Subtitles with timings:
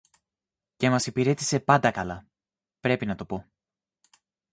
[0.75, 2.25] Και μας υπηρέτησε πάντα καλά,
[2.79, 3.45] πρέπει να το πω